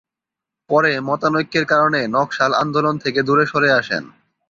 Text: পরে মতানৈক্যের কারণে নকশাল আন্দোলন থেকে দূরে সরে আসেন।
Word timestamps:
পরে 0.69 0.91
মতানৈক্যের 0.99 1.65
কারণে 1.65 1.99
নকশাল 2.07 2.51
আন্দোলন 2.53 2.95
থেকে 2.97 3.19
দূরে 3.23 3.45
সরে 3.45 3.69
আসেন। 3.71 4.03